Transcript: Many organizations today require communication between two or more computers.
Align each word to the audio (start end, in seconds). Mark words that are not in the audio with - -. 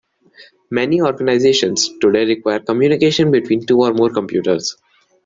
Many 0.71 0.99
organizations 0.99 1.91
today 1.99 2.25
require 2.25 2.59
communication 2.59 3.29
between 3.29 3.67
two 3.67 3.81
or 3.81 3.93
more 3.93 4.09
computers. 4.11 4.75